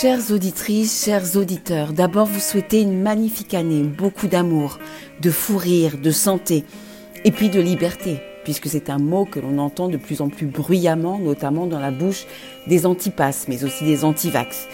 [0.00, 4.78] Chères auditrices, chers auditeurs, d'abord vous souhaitez une magnifique année, beaucoup d'amour,
[5.20, 6.64] de fou rire, de santé,
[7.24, 10.46] et puis de liberté, puisque c'est un mot que l'on entend de plus en plus
[10.46, 12.26] bruyamment, notamment dans la bouche
[12.68, 14.68] des antipasses, mais aussi des antivax.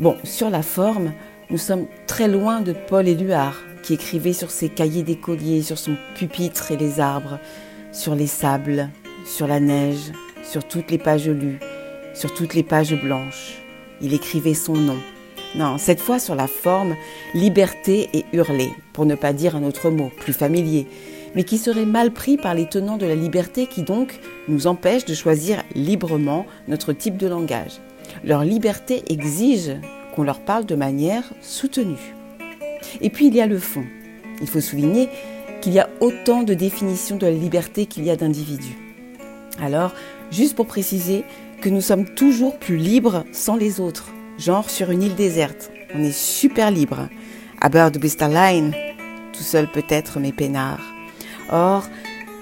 [0.00, 1.14] Bon, sur la forme,
[1.48, 5.96] nous sommes très loin de Paul Éluard, qui écrivait sur ses cahiers d'écolier, sur son
[6.14, 7.38] pupitre et les arbres,
[7.90, 8.90] sur les sables,
[9.24, 10.12] sur la neige,
[10.42, 11.58] sur toutes les pages lues,
[12.12, 13.62] sur toutes les pages blanches
[14.00, 14.98] il écrivait son nom.
[15.54, 16.94] Non, cette fois sur la forme,
[17.34, 20.86] liberté et hurler, pour ne pas dire un autre mot, plus familier,
[21.34, 25.04] mais qui serait mal pris par les tenants de la liberté qui donc nous empêchent
[25.04, 27.80] de choisir librement notre type de langage.
[28.24, 29.76] Leur liberté exige
[30.14, 32.14] qu'on leur parle de manière soutenue.
[33.00, 33.84] Et puis il y a le fond.
[34.40, 35.08] Il faut souligner
[35.60, 38.78] qu'il y a autant de définitions de la liberté qu'il y a d'individus.
[39.60, 39.92] Alors,
[40.30, 41.24] juste pour préciser,
[41.60, 44.10] que nous sommes toujours plus libres sans les autres.
[44.38, 47.08] Genre sur une île déserte, on est super libre.
[47.60, 48.72] À bord de Line,
[49.32, 50.80] tout seul peut-être mais peinard.
[51.50, 51.88] Or,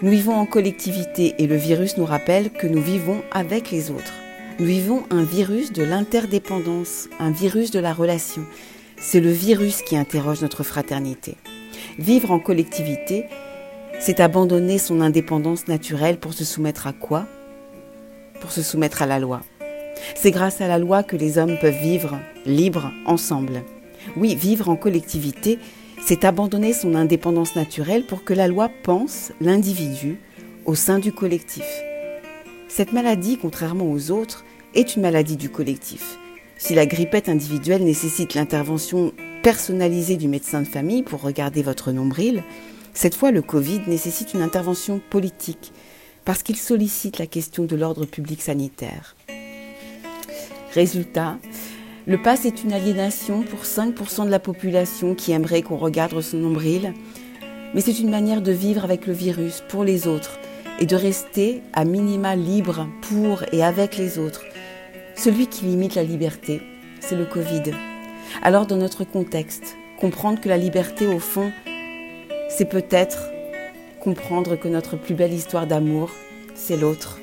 [0.02, 4.12] nous vivons en collectivité et le virus nous rappelle que nous vivons avec les autres.
[4.58, 8.42] Nous vivons un virus de l'interdépendance, un virus de la relation.
[8.98, 11.36] C'est le virus qui interroge notre fraternité.
[11.98, 13.24] Vivre en collectivité,
[13.98, 17.26] c'est abandonner son indépendance naturelle pour se soumettre à quoi?
[18.40, 19.40] Pour se soumettre à la loi.
[20.14, 23.62] C'est grâce à la loi que les hommes peuvent vivre libres ensemble.
[24.16, 25.58] Oui, vivre en collectivité,
[26.04, 30.18] c'est abandonner son indépendance naturelle pour que la loi pense l'individu
[30.64, 31.64] au sein du collectif.
[32.68, 36.18] Cette maladie, contrairement aux autres, est une maladie du collectif.
[36.58, 42.42] Si la grippette individuelle nécessite l'intervention personnalisée du médecin de famille pour regarder votre nombril,
[42.94, 45.72] cette fois le Covid nécessite une intervention politique
[46.26, 49.16] parce qu'il sollicite la question de l'ordre public sanitaire.
[50.74, 51.38] Résultat,
[52.06, 56.36] le pass est une aliénation pour 5% de la population qui aimerait qu'on regarde son
[56.38, 56.92] nombril,
[57.72, 60.38] mais c'est une manière de vivre avec le virus pour les autres
[60.80, 64.44] et de rester à minima libre pour et avec les autres.
[65.14, 66.60] Celui qui limite la liberté,
[67.00, 67.72] c'est le Covid.
[68.42, 71.52] Alors dans notre contexte, comprendre que la liberté au fond,
[72.48, 73.30] c'est peut-être
[74.06, 76.12] comprendre que notre plus belle histoire d'amour,
[76.54, 77.18] c'est l'autre.